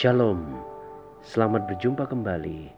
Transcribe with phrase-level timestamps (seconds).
[0.00, 0.56] Shalom,
[1.20, 2.72] selamat berjumpa kembali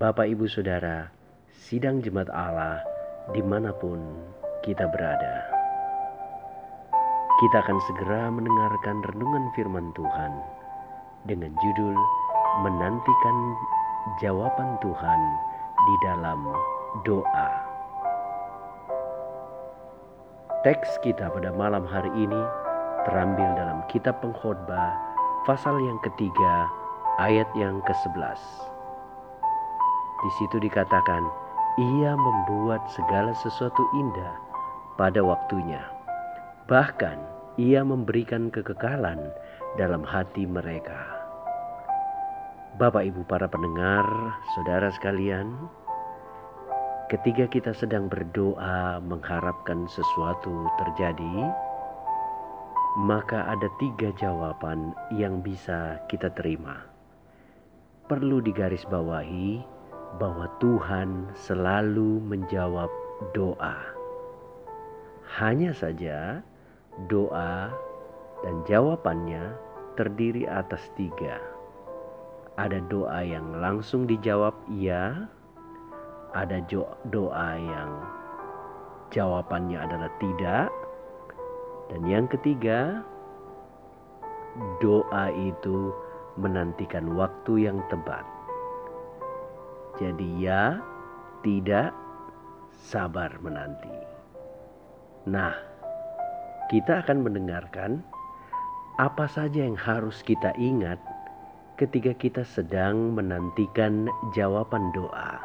[0.00, 1.12] Bapak Ibu Saudara
[1.52, 2.80] Sidang Jemaat Allah
[3.36, 4.00] di mana pun
[4.64, 5.52] kita berada.
[7.44, 10.32] Kita akan segera mendengarkan renungan firman Tuhan
[11.28, 11.92] Dengan judul
[12.64, 13.38] Menantikan
[14.24, 15.20] Jawaban Tuhan
[15.76, 16.40] di dalam
[17.04, 17.48] doa.
[20.64, 22.40] Teks kita pada malam hari ini
[23.04, 25.11] terambil dalam kitab pengkhotbah
[25.42, 26.70] pasal yang ketiga
[27.18, 28.38] ayat yang ke-11.
[30.22, 31.26] Di situ dikatakan,
[31.82, 34.38] ia membuat segala sesuatu indah
[34.94, 35.82] pada waktunya.
[36.70, 37.18] Bahkan
[37.58, 39.18] ia memberikan kekekalan
[39.74, 40.94] dalam hati mereka.
[42.78, 44.06] Bapak Ibu para pendengar,
[44.54, 45.58] saudara sekalian,
[47.10, 51.50] ketika kita sedang berdoa mengharapkan sesuatu terjadi,
[52.92, 56.84] maka ada tiga jawaban yang bisa kita terima.
[58.04, 59.64] Perlu digarisbawahi
[60.20, 62.92] bahwa Tuhan selalu menjawab
[63.32, 63.80] doa.
[65.40, 66.44] Hanya saja
[67.08, 67.72] doa
[68.44, 69.56] dan jawabannya
[69.96, 71.40] terdiri atas tiga.
[72.60, 75.24] Ada doa yang langsung dijawab iya,
[76.36, 76.60] ada
[77.08, 77.90] doa yang
[79.08, 80.68] jawabannya adalah tidak,
[81.90, 83.02] dan yang ketiga,
[84.78, 85.90] doa itu
[86.36, 88.24] menantikan waktu yang tepat.
[90.00, 90.80] Jadi ya,
[91.44, 91.92] tidak
[92.72, 93.92] sabar menanti.
[95.28, 95.54] Nah,
[96.72, 98.00] kita akan mendengarkan
[98.96, 100.98] apa saja yang harus kita ingat
[101.76, 105.40] ketika kita sedang menantikan jawaban doa.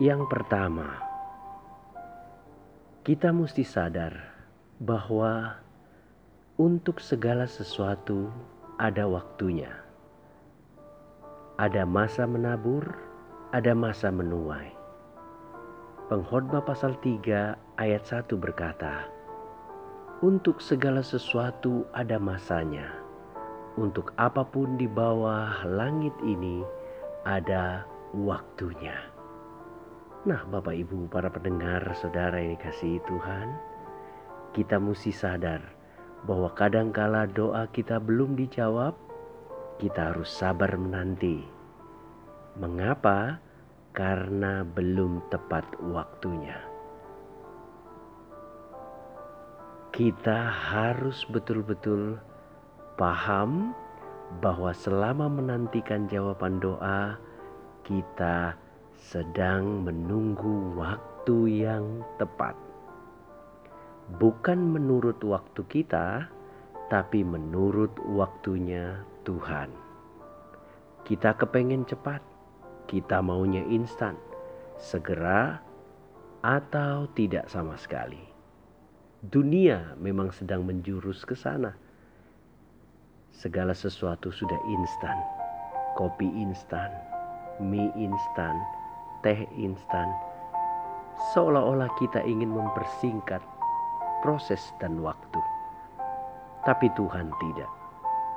[0.00, 0.98] Yang pertama,
[3.04, 4.31] kita mesti sadar
[4.80, 5.58] bahwa
[6.56, 8.32] untuk segala sesuatu
[8.80, 9.72] ada waktunya.
[11.60, 12.84] Ada masa menabur,
[13.52, 14.72] ada masa menuai.
[16.08, 19.08] Pengkhotbah pasal 3 ayat 1 berkata,
[20.24, 22.88] Untuk segala sesuatu ada masanya.
[23.80, 26.60] Untuk apa pun di bawah langit ini
[27.24, 28.96] ada waktunya.
[30.28, 33.48] Nah, Bapak Ibu, para pendengar, saudara yang dikasihi Tuhan,
[34.52, 35.64] kita mesti sadar
[36.28, 38.94] bahwa kadangkala doa kita belum dijawab,
[39.80, 41.42] kita harus sabar menanti.
[42.60, 43.40] Mengapa?
[43.92, 46.56] Karena belum tepat waktunya.
[49.92, 52.16] Kita harus betul-betul
[52.96, 53.76] paham
[54.40, 57.20] bahwa selama menantikan jawaban doa,
[57.84, 58.56] kita
[58.96, 62.56] sedang menunggu waktu yang tepat
[64.18, 66.26] bukan menurut waktu kita,
[66.90, 69.70] tapi menurut waktunya Tuhan.
[71.02, 72.22] Kita kepengen cepat,
[72.86, 74.14] kita maunya instan,
[74.78, 75.58] segera,
[76.42, 78.20] atau tidak sama sekali.
[79.22, 81.78] Dunia memang sedang menjurus ke sana.
[83.30, 85.14] Segala sesuatu sudah instan,
[85.94, 86.90] kopi instan,
[87.62, 88.58] mie instan,
[89.22, 90.10] teh instan.
[91.30, 93.40] Seolah-olah kita ingin mempersingkat
[94.22, 95.42] proses dan waktu.
[96.62, 97.70] Tapi Tuhan tidak.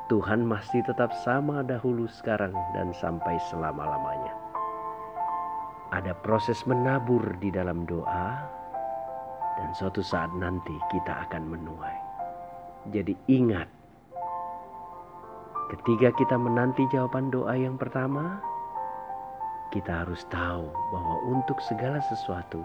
[0.06, 4.34] Tuhan masih tetap sama dahulu sekarang dan sampai selama-lamanya.
[5.94, 8.42] Ada proses menabur di dalam doa
[9.58, 11.98] dan suatu saat nanti kita akan menuai.
[12.94, 13.66] Jadi ingat,
[15.74, 18.38] ketika kita menanti jawaban doa yang pertama,
[19.74, 22.62] kita harus tahu bahwa untuk segala sesuatu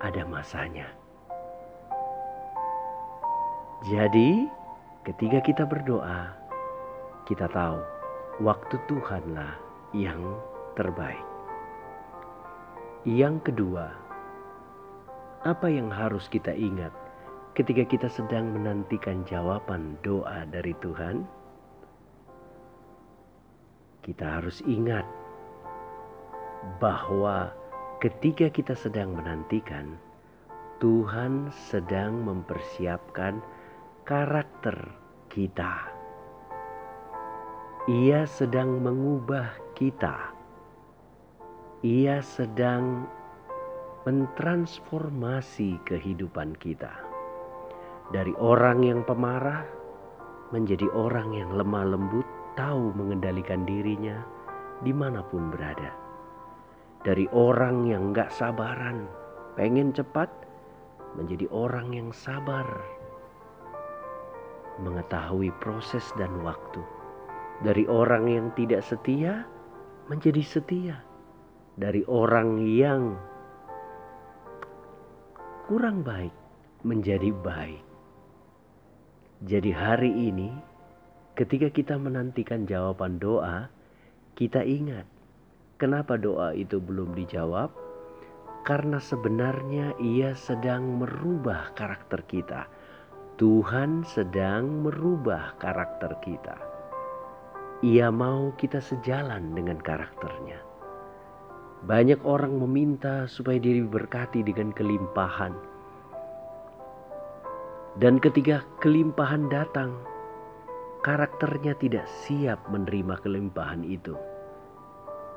[0.00, 1.01] ada masanya.
[3.82, 4.46] Jadi,
[5.02, 6.30] ketika kita berdoa,
[7.26, 7.82] kita tahu
[8.38, 9.58] waktu Tuhanlah
[9.90, 10.22] yang
[10.78, 11.26] terbaik.
[13.02, 13.90] Yang kedua,
[15.42, 16.94] apa yang harus kita ingat
[17.58, 21.26] ketika kita sedang menantikan jawaban doa dari Tuhan?
[24.06, 25.02] Kita harus ingat
[26.78, 27.50] bahwa
[27.98, 29.98] ketika kita sedang menantikan,
[30.78, 33.42] Tuhan sedang mempersiapkan
[34.02, 34.74] karakter
[35.30, 35.86] kita.
[37.90, 40.34] Ia sedang mengubah kita.
[41.82, 43.06] Ia sedang
[44.06, 46.90] mentransformasi kehidupan kita
[48.12, 49.62] dari orang yang pemarah
[50.52, 52.28] menjadi orang yang lemah lembut,
[52.60, 54.20] tahu mengendalikan dirinya
[54.84, 55.96] di mana pun berada.
[57.02, 59.08] Dari orang yang gak sabaran,
[59.56, 60.28] pengen cepat,
[61.16, 62.68] menjadi orang yang sabar,
[64.80, 66.80] mengetahui proses dan waktu,
[67.62, 69.46] Dari orang yang tidak setia
[70.10, 70.96] menjadi setia.
[71.78, 73.14] Dari orang yang
[75.70, 76.34] kurang baik
[76.82, 77.84] menjadi baik.
[79.46, 80.50] Jadi hari ini
[81.38, 83.70] ketika kita menantikan jawaban doa,
[84.34, 85.06] kita ingat
[85.78, 87.70] kenapa doa itu belum dijawab?
[88.62, 92.70] Karena sebenarnya ia sedang merubah karakter kita.
[93.42, 96.54] Tuhan sedang merubah karakter kita.
[97.82, 100.62] Ia mau kita sejalan dengan karakternya.
[101.82, 105.58] Banyak orang meminta supaya diri berkati dengan kelimpahan.
[107.98, 109.90] Dan ketika kelimpahan datang,
[111.02, 114.14] karakternya tidak siap menerima kelimpahan itu.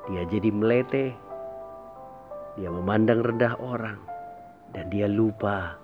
[0.06, 1.10] Dia jadi melete,
[2.54, 3.98] dia memandang rendah orang,
[4.70, 5.82] dan dia lupa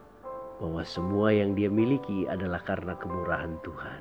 [0.62, 3.98] bahwa semua yang dia miliki adalah karena kemurahan Tuhan.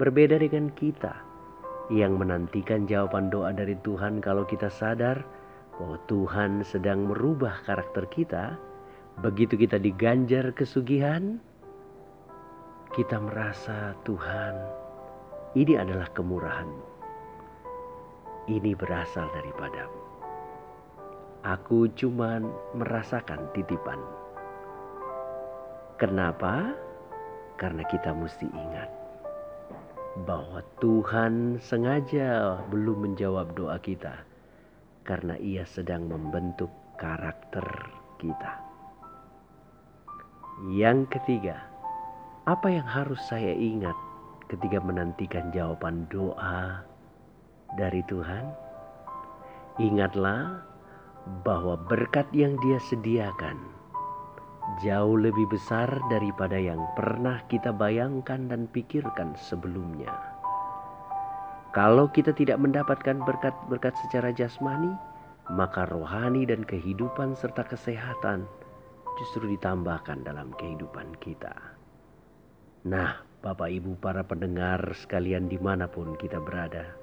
[0.00, 1.12] Berbeda dengan kita
[1.92, 5.20] yang menantikan jawaban doa dari Tuhan kalau kita sadar
[5.76, 8.56] bahwa Tuhan sedang merubah karakter kita.
[9.20, 11.42] Begitu kita diganjar kesugihan,
[12.94, 14.54] kita merasa Tuhan
[15.58, 16.86] ini adalah kemurahanmu.
[18.48, 20.00] Ini berasal daripadamu.
[21.44, 22.40] Aku cuma
[22.78, 24.17] merasakan titipan.
[25.98, 26.78] Kenapa?
[27.58, 28.86] Karena kita mesti ingat
[30.22, 34.14] bahwa Tuhan sengaja belum menjawab doa kita
[35.02, 36.70] karena ia sedang membentuk
[37.02, 37.66] karakter
[38.22, 38.62] kita.
[40.70, 41.66] Yang ketiga,
[42.46, 43.98] apa yang harus saya ingat
[44.46, 46.86] ketika menantikan jawaban doa
[47.74, 48.46] dari Tuhan?
[49.82, 50.62] Ingatlah
[51.42, 53.77] bahwa berkat yang Dia sediakan
[54.76, 60.12] jauh lebih besar daripada yang pernah kita bayangkan dan pikirkan sebelumnya.
[61.72, 64.92] Kalau kita tidak mendapatkan berkat-berkat secara jasmani,
[65.52, 68.44] maka rohani dan kehidupan serta kesehatan
[69.18, 71.52] justru ditambahkan dalam kehidupan kita.
[72.86, 76.94] Nah, Bapak Ibu para pendengar sekalian di mana pun kita berada.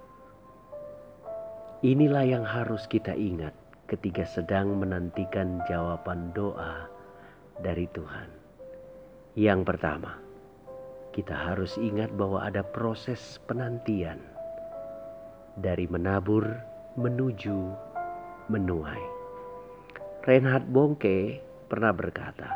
[1.84, 3.54] Inilah yang harus kita ingat
[3.86, 6.95] ketika sedang menantikan jawaban doa
[7.60, 8.28] dari Tuhan.
[9.36, 10.16] Yang pertama,
[11.12, 14.20] kita harus ingat bahwa ada proses penantian
[15.60, 16.44] dari menabur
[17.00, 17.60] menuju
[18.52, 19.04] menuai.
[20.26, 21.40] Reinhard Bongke
[21.72, 22.50] pernah berkata,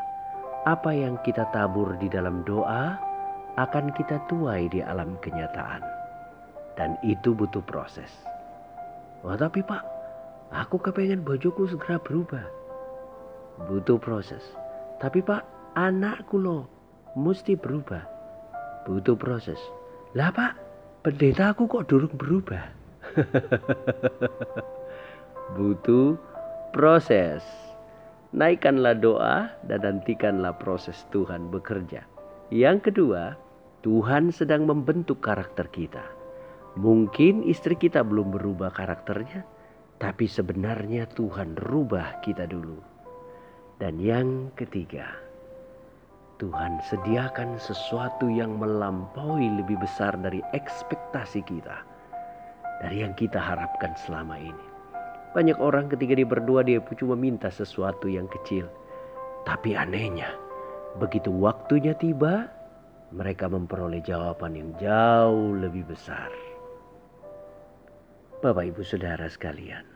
[0.66, 3.10] "Apa yang kita tabur di dalam doa,
[3.58, 5.82] akan kita tuai di alam kenyataan.
[6.78, 8.08] Dan itu butuh proses.
[9.20, 9.84] Wah tapi pak,
[10.54, 12.46] aku kepengen bojoku segera berubah.
[13.68, 14.40] Butuh proses.
[15.00, 16.68] Tapi pak, anakku loh
[17.16, 18.04] mesti berubah.
[18.84, 19.56] Butuh proses.
[20.12, 20.60] Lah pak,
[21.00, 22.68] pendeta aku kok durung berubah.
[25.56, 26.20] butuh
[26.76, 27.40] proses.
[28.30, 32.06] Naikkanlah doa dan nantikanlah proses Tuhan bekerja.
[32.54, 33.34] Yang kedua,
[33.82, 36.04] Tuhan sedang membentuk karakter kita.
[36.78, 39.42] Mungkin istri kita belum berubah karakternya,
[39.98, 42.89] tapi sebenarnya Tuhan rubah kita dulu.
[43.80, 45.08] Dan yang ketiga,
[46.36, 51.80] Tuhan sediakan sesuatu yang melampaui lebih besar dari ekspektasi kita,
[52.84, 54.66] dari yang kita harapkan selama ini.
[55.32, 58.68] Banyak orang ketika dia berdua dia cuma minta sesuatu yang kecil.
[59.48, 60.28] Tapi anehnya,
[60.98, 62.50] Begitu waktunya tiba,
[63.14, 66.26] mereka memperoleh jawaban yang jauh lebih besar.
[68.42, 69.86] Bapak, ibu, saudara sekalian,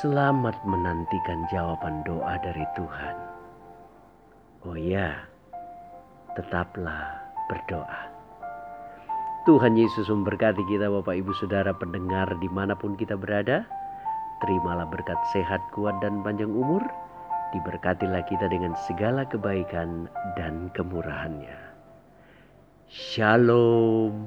[0.00, 3.16] selamat menantikan jawaban doa dari Tuhan.
[4.64, 5.12] Oh ya,
[6.32, 7.20] tetaplah
[7.52, 8.08] berdoa.
[9.44, 13.64] Tuhan Yesus memberkati kita, Bapak, ibu, saudara, pendengar di mana pun kita berada.
[14.40, 16.80] Terimalah berkat sehat, kuat, dan panjang umur
[17.52, 21.56] diberkatilah kita dengan segala kebaikan dan kemurahannya.
[22.88, 24.24] Shalom.